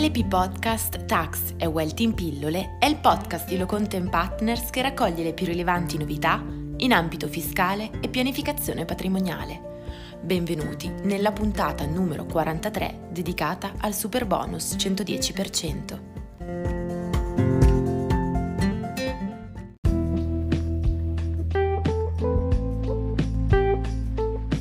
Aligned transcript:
LP 0.00 0.28
Podcast 0.28 1.06
Tax 1.06 1.54
e 1.56 1.66
Wealth 1.66 1.98
in 1.98 2.14
pillole 2.14 2.76
è 2.78 2.86
il 2.86 2.98
podcast 2.98 3.48
di 3.48 3.58
Loconte 3.58 4.00
Partners 4.00 4.70
che 4.70 4.80
raccoglie 4.80 5.24
le 5.24 5.34
più 5.34 5.44
rilevanti 5.44 5.98
novità 5.98 6.40
in 6.76 6.92
ambito 6.92 7.26
fiscale 7.26 7.90
e 8.00 8.08
pianificazione 8.08 8.84
patrimoniale. 8.84 9.80
Benvenuti 10.20 10.88
nella 11.02 11.32
puntata 11.32 11.84
numero 11.84 12.26
43 12.26 13.08
dedicata 13.10 13.72
al 13.78 13.92
super 13.92 14.24
bonus 14.24 14.76
110%. 14.76 16.07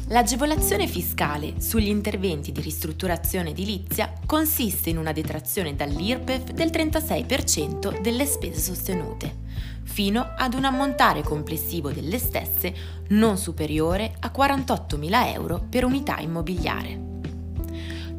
L'agevolazione 0.10 0.88
fiscale 0.88 1.60
sugli 1.60 1.90
interventi 1.90 2.54
di 2.54 2.62
ristrutturazione 2.62 3.50
edilizia 3.50 4.14
consiste 4.26 4.90
in 4.90 4.98
una 4.98 5.12
detrazione 5.12 5.76
dall'IRPEF 5.76 6.52
del 6.52 6.70
36% 6.70 8.00
delle 8.00 8.26
spese 8.26 8.62
sostenute, 8.62 9.36
fino 9.84 10.26
ad 10.38 10.54
un 10.54 10.64
ammontare 10.64 11.24
complessivo 11.24 11.92
delle 11.92 12.20
stesse 12.20 12.74
non 13.10 13.38
superiore 13.38 14.16
a 14.22 14.32
48.000 14.34 15.34
euro 15.34 15.66
per 15.70 15.84
unità 15.84 16.20
immobiliare. 16.20 17.07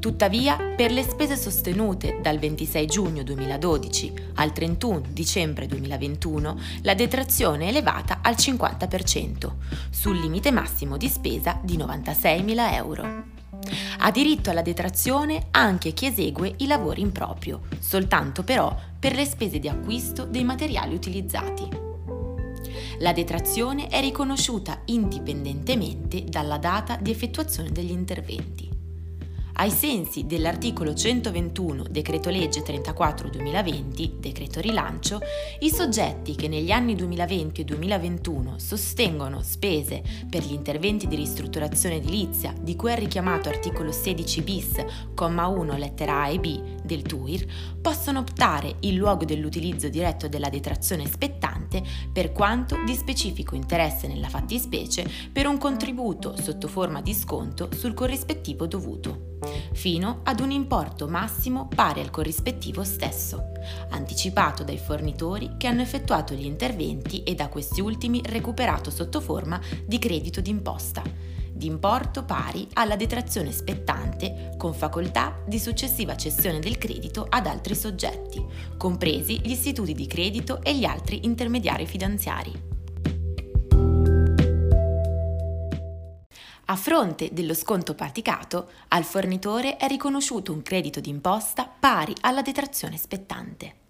Tuttavia, 0.01 0.57
per 0.77 0.93
le 0.93 1.03
spese 1.03 1.37
sostenute 1.37 2.21
dal 2.23 2.39
26 2.39 2.87
giugno 2.87 3.23
2012 3.25 4.13
al 4.35 4.53
31 4.53 5.03
dicembre 5.11 5.67
2021, 5.67 6.61
la 6.83 6.95
detrazione 6.95 7.65
è 7.65 7.69
elevata 7.69 8.21
al 8.23 8.35
50%, 8.35 9.51
sul 9.91 10.21
limite 10.21 10.53
massimo 10.53 10.97
di 10.97 11.09
spesa 11.09 11.59
di 11.63 11.77
96.000 11.77 12.75
euro. 12.75 13.25
Ha 13.99 14.11
diritto 14.13 14.51
alla 14.51 14.63
detrazione 14.63 15.49
anche 15.51 15.93
chi 15.93 16.07
esegue 16.07 16.55
i 16.59 16.69
lavori 16.69 17.01
in 17.01 17.11
proprio, 17.11 17.63
soltanto 17.81 18.45
però 18.45 18.75
per 18.99 19.17
le 19.17 19.25
spese 19.25 19.59
di 19.59 19.69
acquisto 19.69 20.25
dei 20.25 20.45
materiali 20.45 20.95
utilizzati. 20.95 21.69
La 23.01 23.13
detrazione 23.13 23.89
è 23.89 24.01
riconosciuta 24.01 24.83
indipendentemente 24.87 26.23
dalla 26.25 26.59
data 26.59 26.97
di 27.01 27.11
effettuazione 27.11 27.73
degli 27.73 27.91
interventi. 27.91 28.78
Ai 29.61 29.73
sensi 29.73 30.25
dell'articolo 30.25 30.95
121 30.95 31.87
Decreto 31.91 32.31
Legge 32.31 32.61
34-2020, 32.61 34.19
Decreto 34.21 34.61
Rilancio, 34.61 35.19
i 35.59 35.71
soggetti 35.71 36.37
che 36.37 36.47
negli 36.47 36.71
anni 36.71 36.95
2020 36.95 37.63
e 37.63 37.65
2021 37.65 38.55
sostengono 38.61 39.43
spese 39.43 40.01
per 40.31 40.45
gli 40.45 40.53
interventi 40.53 41.09
di 41.09 41.17
ristrutturazione 41.17 41.97
edilizia 41.97 42.55
di 42.57 42.77
cui 42.77 42.93
è 42.93 42.97
richiamato 42.97 43.49
articolo 43.49 43.91
16 43.91 44.43
bis, 44.43 44.85
comma 45.13 45.49
1, 45.49 45.77
lettera 45.77 46.23
A 46.23 46.29
e 46.29 46.39
B 46.39 46.78
del 46.89 47.03
TUIR, 47.03 47.47
possono 47.81 48.19
optare 48.19 48.77
in 48.81 48.97
luogo 48.97 49.25
dell'utilizzo 49.25 49.89
diretto 49.89 50.27
della 50.27 50.49
detrazione 50.49 51.07
spettante 51.07 51.85
per 52.13 52.33
quanto 52.33 52.83
di 52.85 52.95
specifico 52.95 53.55
interesse 53.55 54.09
nella 54.09 54.29
fattispecie 54.29 55.09
per 55.31 55.47
un 55.47 55.59
contributo 55.59 56.35
sotto 56.41 56.67
forma 56.67 57.01
di 57.01 57.15
sconto 57.15 57.69
sul 57.77 57.95
corrispettivo 57.95 58.67
dovuto 58.67 59.37
fino 59.73 60.21
ad 60.25 60.41
un 60.41 60.51
importo 60.51 61.07
massimo 61.07 61.69
pari 61.73 62.01
al 62.01 62.11
corrispettivo 62.11 62.83
stesso, 62.83 63.53
anticipato 63.91 64.65
dai 64.65 64.79
fornitori 64.79 65.53
che 65.57 65.67
hanno 65.67 65.83
effettuato 65.83 66.35
gli 66.35 66.45
interventi 66.45 67.23
e 67.23 67.35
da 67.35 67.49
questi 67.49 67.81
ultimi 67.81 68.21
recuperato 68.25 68.91
sotto 68.91 69.21
forma 69.21 69.61
di 69.85 69.99
credito 69.99 70.41
d'imposta, 70.41 71.03
di 71.59 71.67
importo 71.67 72.25
pari 72.25 72.67
alla 72.75 72.97
detrazione 72.97 73.53
spettante 73.53 74.55
con 74.57 74.73
facoltà 74.73 75.43
di 75.47 75.59
successiva 75.59 76.17
cessione 76.17 76.61
del 76.61 76.79
credito 76.79 77.27
ad 77.29 77.47
altri 77.47 77.75
soggetti, 77.75 78.43
compresi 78.79 79.41
gli 79.41 79.51
istituti 79.51 79.93
di 79.93 80.07
credito 80.07 80.63
e 80.63 80.75
gli 80.75 80.85
altri 80.85 81.27
intermediari 81.27 81.87
finanziari. 81.87 82.77
A 86.71 86.77
fronte 86.77 87.31
dello 87.33 87.55
sconto 87.55 87.95
praticato, 87.95 88.69
al 88.89 89.05
fornitore 89.05 89.77
è 89.77 89.87
riconosciuto 89.87 90.53
un 90.53 90.63
credito 90.63 91.01
d'imposta 91.01 91.67
pari 91.67 92.15
alla 92.21 92.43
detrazione 92.43 92.97
spettante. 92.99 93.88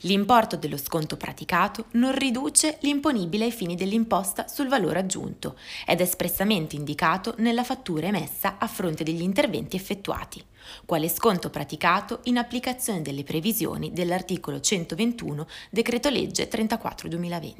L'importo 0.00 0.56
dello 0.56 0.76
sconto 0.76 1.16
praticato 1.16 1.86
non 1.92 2.12
riduce 2.12 2.78
l'imponibile 2.80 3.46
ai 3.46 3.52
fini 3.52 3.74
dell'imposta 3.74 4.46
sul 4.46 4.68
valore 4.68 4.98
aggiunto 4.98 5.56
ed 5.86 6.00
è 6.00 6.02
espressamente 6.02 6.76
indicato 6.76 7.34
nella 7.38 7.64
fattura 7.64 8.06
emessa 8.06 8.58
a 8.58 8.66
fronte 8.66 9.04
degli 9.04 9.22
interventi 9.22 9.76
effettuati, 9.76 10.44
quale 10.84 11.08
sconto 11.08 11.50
praticato 11.50 12.20
in 12.24 12.36
applicazione 12.36 13.02
delle 13.02 13.24
previsioni 13.24 13.92
dell'articolo 13.92 14.60
121 14.60 15.46
Decreto 15.70 16.10
Legge 16.10 16.48
34-2020. 16.48 17.52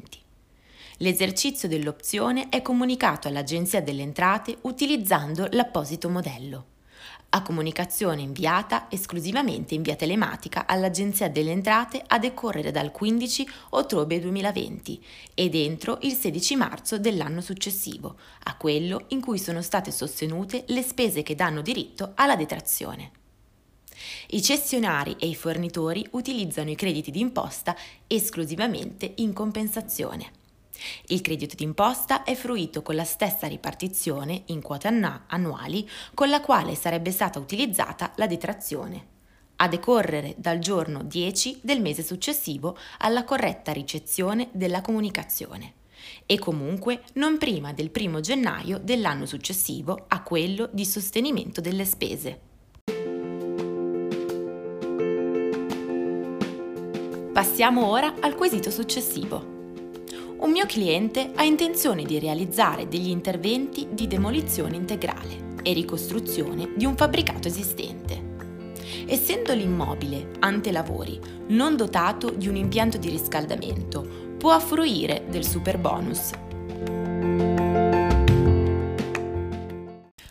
L'esercizio 0.97 1.67
dell'opzione 1.67 2.49
è 2.49 2.61
comunicato 2.61 3.27
all'Agenzia 3.27 3.81
delle 3.81 4.01
Entrate 4.01 4.57
utilizzando 4.61 5.47
l'apposito 5.51 6.09
modello. 6.09 6.65
A 7.37 7.43
comunicazione 7.43 8.23
inviata 8.23 8.87
esclusivamente 8.89 9.75
in 9.75 9.83
via 9.83 9.95
telematica 9.95 10.65
all'Agenzia 10.65 11.29
delle 11.29 11.51
Entrate 11.51 12.03
a 12.07 12.17
decorrere 12.17 12.71
dal 12.71 12.89
15 12.89 13.47
ottobre 13.69 14.19
2020 14.19 15.05
ed 15.35 15.53
entro 15.53 15.99
il 16.01 16.13
16 16.13 16.55
marzo 16.55 16.97
dell'anno 16.97 17.41
successivo, 17.41 18.15
a 18.45 18.55
quello 18.57 19.05
in 19.09 19.21
cui 19.21 19.37
sono 19.37 19.61
state 19.61 19.91
sostenute 19.91 20.63
le 20.69 20.81
spese 20.81 21.21
che 21.21 21.35
danno 21.35 21.61
diritto 21.61 22.13
alla 22.15 22.35
detrazione. 22.35 23.11
I 24.29 24.41
cessionari 24.41 25.15
e 25.19 25.27
i 25.27 25.35
fornitori 25.35 26.07
utilizzano 26.13 26.71
i 26.71 26.75
crediti 26.75 27.11
d'imposta 27.11 27.75
esclusivamente 28.07 29.13
in 29.17 29.31
compensazione. 29.33 30.36
Il 31.07 31.21
credito 31.21 31.55
d'imposta 31.55 32.23
è 32.23 32.35
fruito 32.35 32.81
con 32.81 32.95
la 32.95 33.03
stessa 33.03 33.47
ripartizione 33.47 34.43
in 34.47 34.61
quote 34.61 34.87
annuali 34.87 35.87
con 36.13 36.29
la 36.29 36.41
quale 36.41 36.75
sarebbe 36.75 37.11
stata 37.11 37.39
utilizzata 37.39 38.13
la 38.15 38.27
detrazione, 38.27 39.07
a 39.57 39.67
decorrere 39.67 40.35
dal 40.37 40.59
giorno 40.59 41.03
10 41.03 41.59
del 41.63 41.81
mese 41.81 42.03
successivo 42.03 42.77
alla 42.99 43.23
corretta 43.23 43.71
ricezione 43.71 44.49
della 44.51 44.81
comunicazione 44.81 45.73
e 46.25 46.37
comunque 46.37 47.01
non 47.13 47.37
prima 47.37 47.73
del 47.73 47.91
1 47.93 48.19
gennaio 48.19 48.77
dell'anno 48.77 49.25
successivo 49.25 50.05
a 50.07 50.21
quello 50.21 50.69
di 50.71 50.85
sostenimento 50.85 51.61
delle 51.61 51.85
spese. 51.85 52.41
Passiamo 57.33 57.87
ora 57.87 58.15
al 58.19 58.35
quesito 58.35 58.71
successivo 58.71 59.56
un 60.39 60.51
mio 60.51 60.67
cliente 60.67 61.31
ha 61.33 61.43
intenzione 61.43 62.03
di 62.03 62.19
realizzare 62.19 62.87
degli 62.87 63.09
interventi 63.09 63.87
di 63.91 64.07
demolizione 64.07 64.75
integrale 64.75 65.55
e 65.63 65.73
ricostruzione 65.73 66.73
di 66.75 66.85
un 66.85 66.95
fabbricato 66.95 67.47
esistente. 67.47 68.35
Essendo 69.07 69.53
l'immobile, 69.53 70.33
ante 70.39 70.71
lavori, 70.71 71.19
non 71.47 71.75
dotato 71.75 72.29
di 72.29 72.47
un 72.47 72.55
impianto 72.55 72.97
di 72.97 73.09
riscaldamento, 73.09 74.35
può 74.37 74.59
fruire 74.59 75.25
del 75.27 75.43
super 75.43 75.79
bonus. 75.79 76.29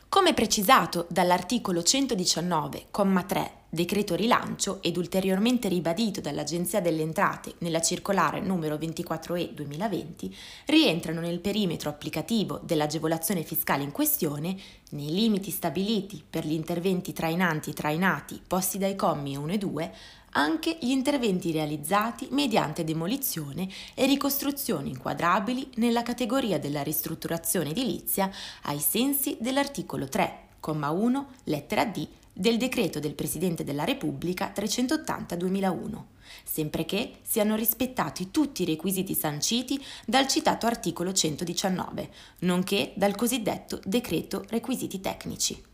Come 0.08 0.34
precisato 0.34 1.06
dall'articolo 1.10 1.80
119,3 1.80 3.50
decreto 3.76 4.16
rilancio 4.16 4.78
ed 4.82 4.96
ulteriormente 4.96 5.68
ribadito 5.68 6.20
dall'Agenzia 6.20 6.80
delle 6.80 7.02
Entrate 7.02 7.54
nella 7.58 7.80
circolare 7.80 8.40
numero 8.40 8.74
24E 8.74 9.52
2020, 9.52 10.34
rientrano 10.66 11.20
nel 11.20 11.38
perimetro 11.38 11.90
applicativo 11.90 12.58
dell'agevolazione 12.64 13.44
fiscale 13.44 13.84
in 13.84 13.92
questione, 13.92 14.56
nei 14.90 15.12
limiti 15.12 15.50
stabiliti 15.52 16.24
per 16.28 16.44
gli 16.44 16.54
interventi 16.54 17.12
trainanti 17.12 17.72
trainati 17.72 18.40
posti 18.44 18.78
dai 18.78 18.96
commi 18.96 19.36
1 19.36 19.52
e 19.52 19.58
2, 19.58 19.92
anche 20.32 20.78
gli 20.80 20.90
interventi 20.90 21.52
realizzati 21.52 22.28
mediante 22.30 22.82
demolizione 22.82 23.68
e 23.94 24.06
ricostruzioni 24.06 24.90
inquadrabili 24.90 25.70
nella 25.76 26.02
categoria 26.02 26.58
della 26.58 26.82
ristrutturazione 26.82 27.70
edilizia 27.70 28.30
ai 28.62 28.80
sensi 28.80 29.36
dell'articolo 29.38 30.06
3,1 30.06 31.24
lettera 31.44 31.84
D 31.84 32.08
del 32.38 32.58
decreto 32.58 33.00
del 33.00 33.14
Presidente 33.14 33.64
della 33.64 33.84
Repubblica 33.84 34.52
380-2001, 34.54 36.02
sempre 36.44 36.84
che 36.84 37.20
siano 37.22 37.56
rispettati 37.56 38.30
tutti 38.30 38.62
i 38.62 38.66
requisiti 38.66 39.14
sanciti 39.14 39.82
dal 40.04 40.28
citato 40.28 40.66
articolo 40.66 41.14
119, 41.14 42.10
nonché 42.40 42.92
dal 42.94 43.14
cosiddetto 43.14 43.80
decreto 43.82 44.44
requisiti 44.50 45.00
tecnici. 45.00 45.64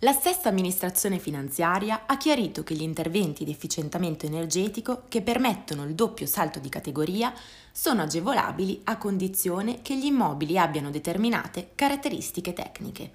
La 0.00 0.12
stessa 0.12 0.48
amministrazione 0.48 1.18
finanziaria 1.18 2.04
ha 2.06 2.16
chiarito 2.16 2.62
che 2.62 2.74
gli 2.74 2.82
interventi 2.82 3.44
di 3.44 3.50
efficientamento 3.50 4.26
energetico 4.26 5.04
che 5.08 5.22
permettono 5.22 5.82
il 5.82 5.94
doppio 5.94 6.26
salto 6.26 6.60
di 6.60 6.68
categoria 6.68 7.34
sono 7.72 8.02
agevolabili 8.02 8.82
a 8.84 8.96
condizione 8.96 9.82
che 9.82 9.96
gli 9.96 10.04
immobili 10.04 10.56
abbiano 10.56 10.90
determinate 10.90 11.70
caratteristiche 11.74 12.52
tecniche, 12.52 13.10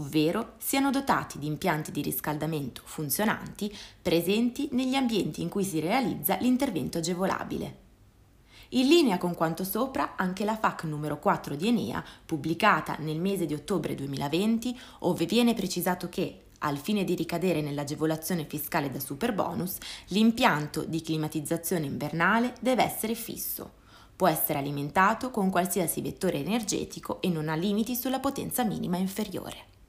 ovvero 0.00 0.54
siano 0.58 0.90
dotati 0.90 1.38
di 1.38 1.46
impianti 1.46 1.92
di 1.92 2.00
riscaldamento 2.00 2.82
funzionanti 2.84 3.74
presenti 4.00 4.68
negli 4.72 4.94
ambienti 4.94 5.42
in 5.42 5.48
cui 5.48 5.64
si 5.64 5.78
realizza 5.78 6.36
l'intervento 6.40 6.98
agevolabile. 6.98 7.88
In 8.70 8.86
linea 8.86 9.18
con 9.18 9.34
quanto 9.34 9.64
sopra, 9.64 10.14
anche 10.16 10.44
la 10.44 10.56
FAC 10.56 10.84
numero 10.84 11.18
4 11.18 11.56
di 11.56 11.68
Enea, 11.68 12.04
pubblicata 12.24 12.96
nel 13.00 13.18
mese 13.18 13.44
di 13.44 13.54
ottobre 13.54 13.96
2020, 13.96 14.78
ove 15.00 15.26
viene 15.26 15.54
precisato 15.54 16.08
che, 16.08 16.44
al 16.58 16.78
fine 16.78 17.02
di 17.02 17.16
ricadere 17.16 17.62
nell'agevolazione 17.62 18.44
fiscale 18.44 18.90
da 18.90 19.00
superbonus, 19.00 19.76
l'impianto 20.08 20.84
di 20.84 21.02
climatizzazione 21.02 21.86
invernale 21.86 22.54
deve 22.60 22.84
essere 22.84 23.14
fisso. 23.14 23.78
Può 24.14 24.28
essere 24.28 24.60
alimentato 24.60 25.30
con 25.30 25.50
qualsiasi 25.50 26.00
vettore 26.00 26.38
energetico 26.38 27.20
e 27.22 27.28
non 27.28 27.48
ha 27.48 27.56
limiti 27.56 27.96
sulla 27.96 28.20
potenza 28.20 28.62
minima 28.62 28.98
inferiore. 28.98 29.79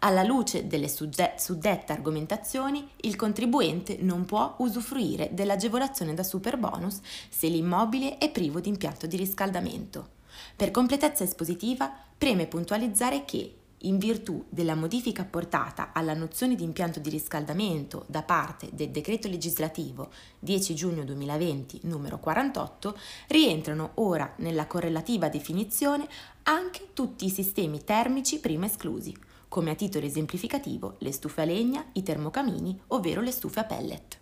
Alla 0.00 0.22
luce 0.22 0.66
delle 0.66 0.88
suddette 0.88 1.92
argomentazioni, 1.92 2.86
il 3.02 3.16
contribuente 3.16 3.96
non 4.00 4.24
può 4.24 4.54
usufruire 4.58 5.30
dell'agevolazione 5.32 6.14
da 6.14 6.22
superbonus 6.22 7.00
se 7.28 7.48
l'immobile 7.48 8.18
è 8.18 8.30
privo 8.30 8.60
di 8.60 8.68
impianto 8.68 9.06
di 9.06 9.16
riscaldamento. 9.16 10.08
Per 10.56 10.70
completezza 10.70 11.24
espositiva, 11.24 11.92
preme 12.18 12.46
puntualizzare 12.46 13.24
che 13.24 13.54
in 13.84 13.98
virtù 13.98 14.44
della 14.48 14.74
modifica 14.74 15.22
apportata 15.22 15.92
alla 15.92 16.14
nozione 16.14 16.54
di 16.54 16.64
impianto 16.64 17.00
di 17.00 17.10
riscaldamento 17.10 18.04
da 18.08 18.22
parte 18.22 18.70
del 18.72 18.90
decreto 18.90 19.28
legislativo 19.28 20.10
10 20.38 20.74
giugno 20.74 21.04
2020 21.04 21.80
numero 21.82 22.18
48, 22.18 22.96
rientrano 23.28 23.92
ora 23.94 24.32
nella 24.36 24.66
correlativa 24.66 25.28
definizione 25.28 26.08
anche 26.44 26.88
tutti 26.92 27.26
i 27.26 27.30
sistemi 27.30 27.84
termici 27.84 28.40
prima 28.40 28.66
esclusi, 28.66 29.14
come 29.54 29.70
a 29.70 29.76
titolo 29.76 30.04
esemplificativo 30.04 30.96
le 30.98 31.12
stufe 31.12 31.42
a 31.42 31.44
legna, 31.44 31.84
i 31.92 32.02
termocamini, 32.02 32.76
ovvero 32.88 33.20
le 33.20 33.30
stufe 33.30 33.60
a 33.60 33.64
pellet. 33.64 34.18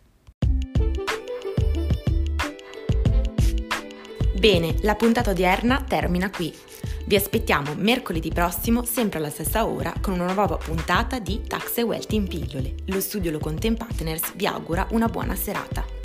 Bene, 4.38 4.74
la 4.82 4.94
puntata 4.94 5.30
odierna 5.30 5.84
termina 5.88 6.28
qui. 6.28 6.54
Vi 7.06 7.16
aspettiamo 7.16 7.72
mercoledì 7.78 8.28
prossimo, 8.28 8.84
sempre 8.84 9.20
alla 9.20 9.30
stessa 9.30 9.64
ora, 9.64 9.94
con 10.02 10.12
una 10.12 10.34
nuova 10.34 10.58
puntata 10.58 11.18
di 11.18 11.40
Tax 11.46 11.80
Wealth 11.82 12.12
in 12.12 12.28
pillole. 12.28 12.74
Lo 12.88 13.00
studio 13.00 13.30
Locont 13.30 13.74
Partners 13.74 14.34
vi 14.34 14.44
augura 14.44 14.86
una 14.90 15.06
buona 15.06 15.34
serata. 15.34 16.01